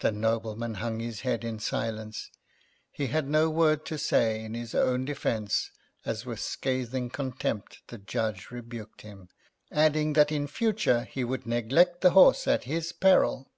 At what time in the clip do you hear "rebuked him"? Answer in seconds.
8.50-9.28